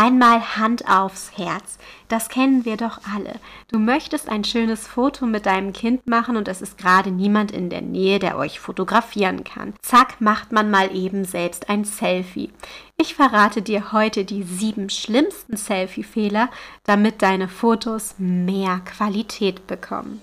[0.00, 1.76] Einmal Hand aufs Herz.
[2.06, 3.40] Das kennen wir doch alle.
[3.66, 7.68] Du möchtest ein schönes Foto mit deinem Kind machen und es ist gerade niemand in
[7.68, 9.74] der Nähe, der euch fotografieren kann.
[9.82, 12.52] Zack, macht man mal eben selbst ein Selfie.
[12.96, 16.48] Ich verrate dir heute die sieben schlimmsten Selfie-Fehler,
[16.84, 20.22] damit deine Fotos mehr Qualität bekommen.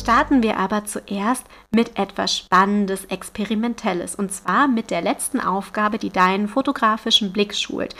[0.00, 6.08] Starten wir aber zuerst mit etwas Spannendes, Experimentelles und zwar mit der letzten Aufgabe, die
[6.08, 7.94] deinen fotografischen Blick schult.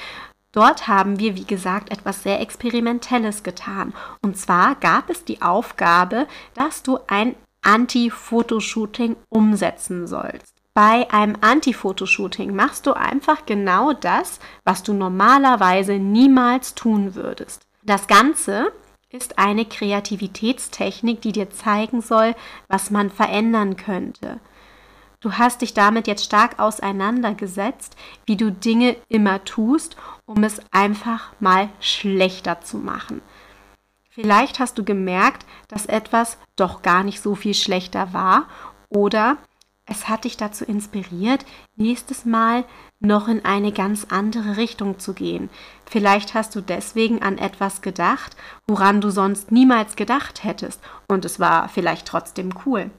[0.50, 3.92] Dort haben wir, wie gesagt, etwas sehr Experimentelles getan.
[4.22, 10.54] Und zwar gab es die Aufgabe, dass du ein Anti-Fotoshooting umsetzen sollst.
[10.72, 17.66] Bei einem Anti-Fotoshooting machst du einfach genau das, was du normalerweise niemals tun würdest.
[17.82, 18.72] Das Ganze
[19.10, 22.34] ist eine Kreativitätstechnik, die dir zeigen soll,
[22.68, 24.38] was man verändern könnte.
[25.18, 31.32] Du hast dich damit jetzt stark auseinandergesetzt, wie du Dinge immer tust, um es einfach
[31.40, 33.20] mal schlechter zu machen.
[34.08, 38.48] Vielleicht hast du gemerkt, dass etwas doch gar nicht so viel schlechter war
[38.88, 39.36] oder
[39.90, 42.64] es hat dich dazu inspiriert, nächstes Mal
[43.00, 45.50] noch in eine ganz andere Richtung zu gehen.
[45.84, 48.36] Vielleicht hast du deswegen an etwas gedacht,
[48.68, 52.90] woran du sonst niemals gedacht hättest, und es war vielleicht trotzdem cool.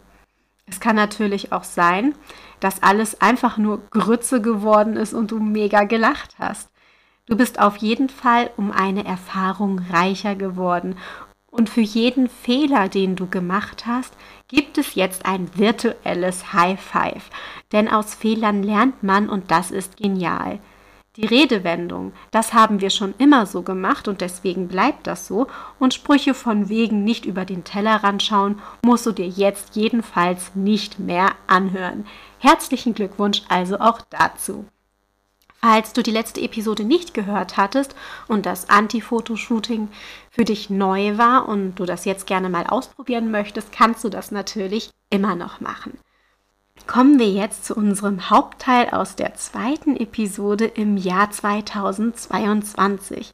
[0.65, 2.13] Es kann natürlich auch sein,
[2.59, 6.69] dass alles einfach nur Grütze geworden ist und du mega gelacht hast.
[7.25, 10.97] Du bist auf jeden Fall um eine Erfahrung reicher geworden
[11.51, 14.13] und für jeden Fehler, den du gemacht hast,
[14.47, 17.29] gibt es jetzt ein virtuelles High Five.
[17.71, 20.59] Denn aus Fehlern lernt man und das ist genial.
[21.17, 25.47] Die Redewendung, das haben wir schon immer so gemacht und deswegen bleibt das so,
[25.77, 30.99] und Sprüche von wegen nicht über den Tellerrand schauen, musst du dir jetzt jedenfalls nicht
[30.99, 32.05] mehr anhören.
[32.39, 34.65] Herzlichen Glückwunsch also auch dazu.
[35.63, 37.95] Falls du die letzte Episode nicht gehört hattest
[38.27, 39.89] und das Anti-Fotoshooting
[40.31, 44.31] für dich neu war und du das jetzt gerne mal ausprobieren möchtest, kannst du das
[44.31, 45.99] natürlich immer noch machen.
[46.87, 53.31] Kommen wir jetzt zu unserem Hauptteil aus der zweiten Episode im Jahr 2022.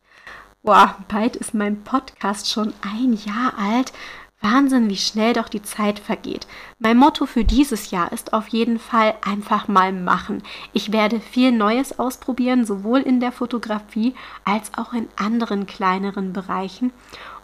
[0.63, 3.93] Boah, bald ist mein Podcast schon ein Jahr alt
[4.39, 6.47] Wahnsinn, wie schnell doch die Zeit vergeht.
[6.79, 10.43] Mein Motto für dieses Jahr ist auf jeden Fall einfach mal machen.
[10.73, 14.13] Ich werde viel Neues ausprobieren, sowohl in der Fotografie
[14.45, 16.91] als auch in anderen kleineren Bereichen.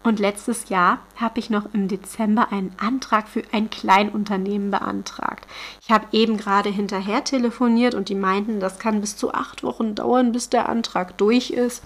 [0.03, 5.47] Und letztes Jahr habe ich noch im Dezember einen Antrag für ein Kleinunternehmen beantragt.
[5.81, 9.95] Ich habe eben gerade hinterher telefoniert und die meinten, das kann bis zu acht Wochen
[9.95, 11.83] dauern, bis der Antrag durch ist.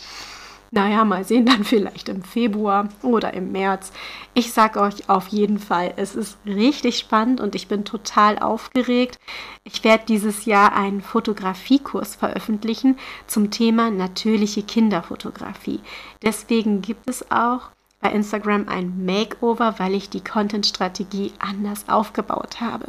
[0.72, 3.91] Naja, mal sehen dann vielleicht im Februar oder im März.
[4.33, 9.17] Ich sage euch auf jeden Fall, es ist richtig spannend und ich bin total aufgeregt.
[9.63, 15.79] Ich werde dieses Jahr einen Fotografiekurs veröffentlichen zum Thema natürliche Kinderfotografie.
[16.22, 17.69] Deswegen gibt es auch
[18.01, 22.88] bei Instagram ein Makeover, weil ich die Content-Strategie anders aufgebaut habe.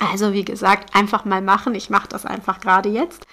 [0.00, 1.74] Also wie gesagt, einfach mal machen.
[1.74, 3.26] Ich mache das einfach gerade jetzt.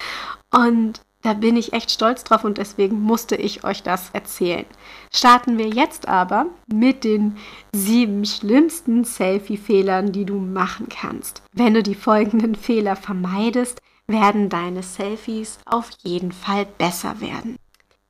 [0.52, 4.66] Und da bin ich echt stolz drauf und deswegen musste ich euch das erzählen.
[5.12, 7.38] Starten wir jetzt aber mit den
[7.74, 11.42] sieben schlimmsten Selfie-Fehlern, die du machen kannst.
[11.52, 17.58] Wenn du die folgenden Fehler vermeidest, werden deine Selfies auf jeden Fall besser werden.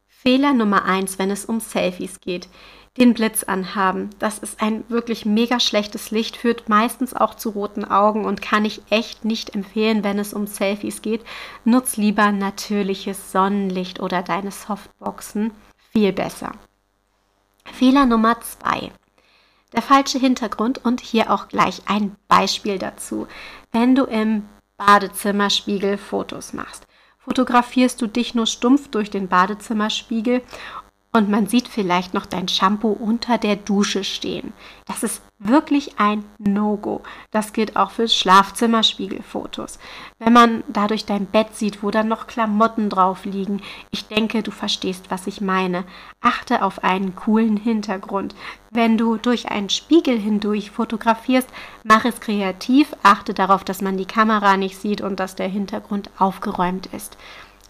[0.10, 2.50] Fehler Nummer eins, wenn es um Selfies geht
[2.98, 4.10] den Blitz anhaben.
[4.20, 8.64] Das ist ein wirklich mega schlechtes Licht, führt meistens auch zu roten Augen und kann
[8.64, 11.24] ich echt nicht empfehlen, wenn es um Selfies geht.
[11.66, 15.52] Nutz lieber natürliches Sonnenlicht oder deine Softboxen.
[15.92, 16.54] Viel besser.
[17.66, 18.92] Fehler Nummer zwei.
[19.74, 23.28] Der falsche Hintergrund und hier auch gleich ein Beispiel dazu.
[23.72, 24.48] Wenn du im
[24.78, 26.86] Badezimmerspiegel Fotos machst,
[27.18, 30.44] fotografierst du dich nur stumpf durch den Badezimmerspiegel
[31.16, 34.52] und man sieht vielleicht noch dein Shampoo unter der Dusche stehen.
[34.86, 37.04] Das ist wirklich ein No-Go.
[37.32, 39.80] Das gilt auch für Schlafzimmerspiegelfotos.
[40.20, 44.52] Wenn man dadurch dein Bett sieht, wo dann noch Klamotten drauf liegen, ich denke, du
[44.52, 45.86] verstehst, was ich meine.
[46.20, 48.36] Achte auf einen coolen Hintergrund.
[48.70, 51.48] Wenn du durch einen Spiegel hindurch fotografierst,
[51.86, 56.10] mach es kreativ, achte darauf, dass man die Kamera nicht sieht und dass der Hintergrund
[56.18, 57.18] aufgeräumt ist.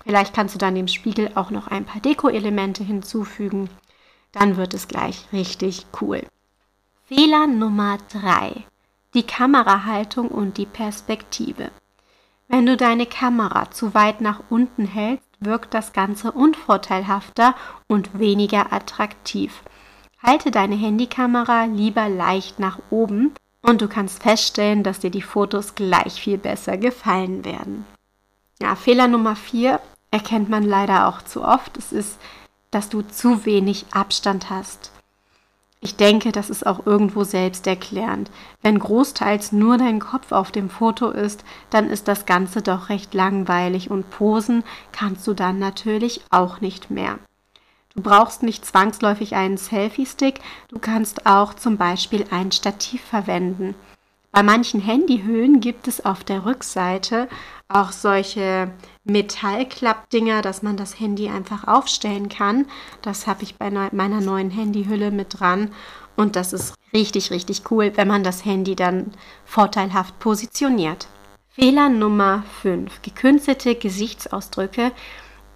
[0.06, 3.70] Vielleicht kannst du dann dem Spiegel auch noch ein paar Deko-Elemente hinzufügen.
[4.32, 6.22] dann wird es gleich richtig cool.
[7.06, 8.66] Fehler Nummer 3.
[9.14, 11.72] Die Kamerahaltung und die Perspektive.
[12.50, 17.56] Wenn du deine Kamera zu weit nach unten hältst, wirkt das Ganze unvorteilhafter
[17.88, 19.64] und weniger attraktiv.
[20.22, 25.76] Halte deine Handykamera lieber leicht nach oben und du kannst feststellen, dass dir die Fotos
[25.76, 27.86] gleich viel besser gefallen werden.
[28.62, 29.80] Ja, Fehler Nummer 4
[30.12, 31.78] erkennt man leider auch zu oft.
[31.78, 32.18] Es ist,
[32.72, 34.92] dass du zu wenig Abstand hast.
[35.86, 38.32] Ich denke, das ist auch irgendwo selbsterklärend.
[38.64, 43.14] Wenn großteils nur dein Kopf auf dem Foto ist, dann ist das Ganze doch recht
[43.14, 47.20] langweilig und posen kannst du dann natürlich auch nicht mehr.
[47.94, 53.76] Du brauchst nicht zwangsläufig einen Selfie-Stick, du kannst auch zum Beispiel ein Stativ verwenden.
[54.36, 57.30] Bei manchen Handyhüllen gibt es auf der Rückseite
[57.70, 58.70] auch solche
[59.06, 62.66] Metallklappdinger, dass man das Handy einfach aufstellen kann.
[63.02, 65.72] Das habe ich bei meiner neuen Handyhülle mit dran
[66.18, 69.14] und das ist richtig, richtig cool, wenn man das Handy dann
[69.46, 71.08] vorteilhaft positioniert.
[71.52, 73.04] Fehler Nummer 5.
[73.04, 74.92] Gekünstelte Gesichtsausdrücke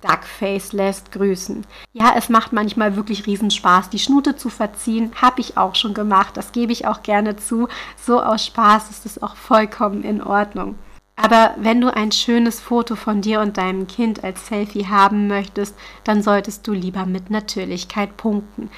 [0.02, 1.66] Duckface lässt grüßen.
[1.94, 5.12] Ja, es macht manchmal wirklich Riesenspaß, die Schnute zu verziehen.
[5.22, 7.68] Habe ich auch schon gemacht, das gebe ich auch gerne zu.
[7.98, 10.76] So aus Spaß ist es auch vollkommen in Ordnung.
[11.16, 15.76] Aber wenn du ein schönes Foto von dir und deinem Kind als Selfie haben möchtest,
[16.06, 18.70] dann solltest du lieber mit Natürlichkeit punkten.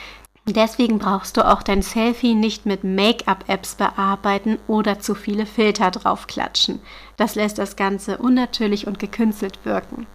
[0.47, 6.79] Deswegen brauchst du auch dein Selfie nicht mit Make-up-Apps bearbeiten oder zu viele Filter draufklatschen.
[7.15, 10.07] Das lässt das Ganze unnatürlich und gekünstelt wirken.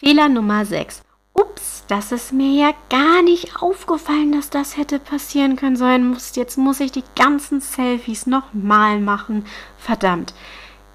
[0.00, 1.02] Fehler Nummer 6.
[1.34, 6.16] Ups, das ist mir ja gar nicht aufgefallen, dass das hätte passieren können sollen.
[6.34, 9.44] Jetzt muss ich die ganzen Selfies nochmal machen.
[9.76, 10.34] Verdammt.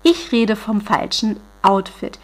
[0.03, 2.17] Ich rede vom falschen Outfit.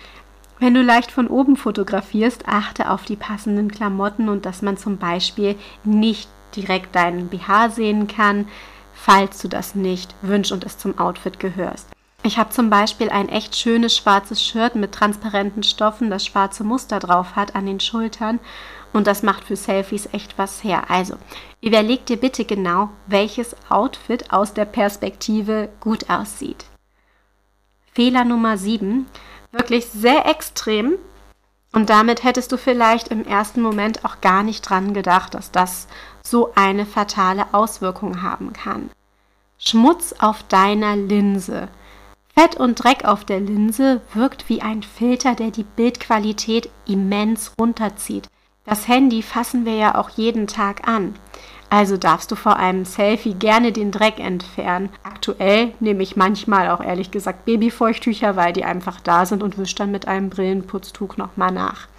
[0.60, 4.96] Wenn du leicht von oben fotografierst, achte auf die passenden Klamotten und dass man zum
[4.96, 8.48] Beispiel nicht direkt deinen BH sehen kann,
[8.94, 11.88] falls du das nicht wünschst und es zum Outfit gehörst.
[12.21, 17.00] Ich habe zum Beispiel ein echt schönes schwarzes Shirt mit transparenten Stoffen, das schwarze Muster
[17.00, 18.39] drauf hat an den Schultern
[18.92, 20.89] und das macht für Selfies echt was her.
[20.89, 21.16] Also,
[21.62, 26.66] überleg dir bitte genau, welches Outfit aus der Perspektive gut aussieht.
[27.94, 29.06] Fehler Nummer 7,
[29.51, 30.95] wirklich sehr extrem
[31.72, 35.88] und damit hättest du vielleicht im ersten Moment auch gar nicht dran gedacht, dass das
[36.24, 38.89] so eine fatale Auswirkung haben kann.
[39.57, 41.68] Schmutz auf deiner Linse.
[42.39, 48.30] Fett und Dreck auf der Linse wirkt wie ein Filter, der die Bildqualität immens runterzieht.
[48.63, 51.15] Das Handy fassen wir ja auch jeden Tag an.
[51.69, 54.88] Also darfst du vor einem Selfie gerne den Dreck entfernen.
[55.03, 59.75] Aktuell nehme ich manchmal auch ehrlich gesagt Babyfeuchttücher, weil die einfach da sind und wische
[59.75, 61.89] dann mit einem Brillenputztuch nochmal nach.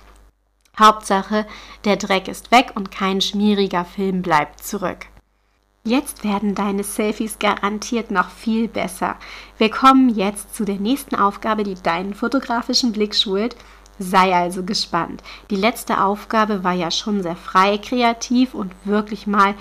[0.79, 1.45] Hauptsache,
[1.85, 5.10] der Dreck ist weg und kein schmieriger Film bleibt zurück.
[5.85, 9.17] Jetzt werden deine Selfies garantiert noch viel besser.
[9.57, 13.57] Wir kommen jetzt zu der nächsten Aufgabe, die deinen fotografischen Blick schult.
[13.99, 15.23] Sei also gespannt.
[15.51, 19.55] Die letzte Aufgabe war ja schon sehr frei kreativ und wirklich mal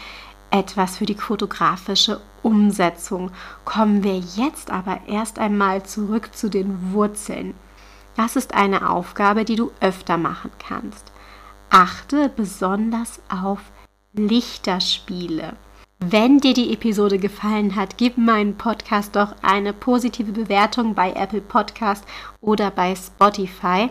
[0.51, 3.31] etwas für die fotografische Umsetzung.
[3.63, 7.53] Kommen wir jetzt aber erst einmal zurück zu den Wurzeln.
[8.17, 11.13] Das ist eine Aufgabe, die du öfter machen kannst.
[11.69, 13.59] Achte besonders auf
[14.13, 15.53] Lichterspiele.
[16.01, 21.41] Wenn dir die Episode gefallen hat, gib meinen Podcast doch eine positive Bewertung bei Apple
[21.41, 22.05] Podcast
[22.39, 23.89] oder bei Spotify.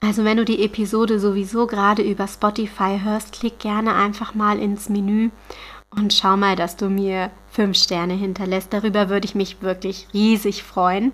[0.00, 4.88] Also wenn du die Episode sowieso gerade über Spotify hörst, klick gerne einfach mal ins
[4.88, 5.30] Menü
[5.90, 8.72] und schau mal, dass du mir fünf Sterne hinterlässt.
[8.72, 11.12] Darüber würde ich mich wirklich riesig freuen.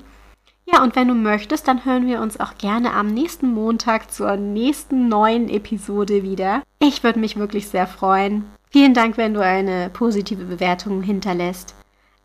[0.65, 4.37] Ja, und wenn du möchtest, dann hören wir uns auch gerne am nächsten Montag zur
[4.37, 6.63] nächsten neuen Episode wieder.
[6.79, 8.47] Ich würde mich wirklich sehr freuen.
[8.75, 11.77] Vielen Dank, wenn du eine positive Bewertung hinterlässt.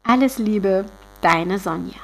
[0.01, 0.84] Alles Liebe,
[1.22, 2.00] deine Sonja.